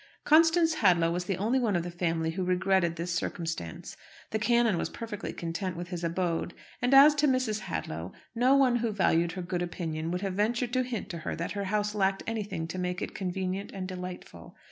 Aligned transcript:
Constance 0.23 0.73
Hadlow 0.77 1.11
was 1.11 1.25
the 1.25 1.37
only 1.37 1.59
one 1.59 1.75
of 1.75 1.83
the 1.83 1.91
family 1.91 2.31
who 2.31 2.43
regretted 2.43 2.95
this 2.95 3.11
circumstance. 3.13 3.95
The 4.31 4.39
canon 4.39 4.79
was 4.79 4.89
perfectly 4.89 5.31
content 5.31 5.77
with 5.77 5.89
his 5.89 6.03
abode. 6.03 6.55
And 6.81 6.91
as 6.95 7.13
to 7.13 7.27
Mrs. 7.27 7.59
Hadlow, 7.59 8.11
no 8.33 8.55
one 8.55 8.77
who 8.77 8.91
valued 8.91 9.33
her 9.33 9.43
good 9.43 9.61
opinion 9.61 10.09
would 10.09 10.21
have 10.21 10.33
ventured 10.33 10.73
to 10.73 10.81
hint 10.81 11.09
to 11.09 11.19
her 11.19 11.35
that 11.35 11.51
her 11.51 11.65
house 11.65 11.93
lacked 11.93 12.23
anything 12.25 12.67
to 12.69 12.79
make 12.79 12.99
it 12.99 13.13
convenient 13.13 13.69
and 13.73 13.87
delightful. 13.87 14.55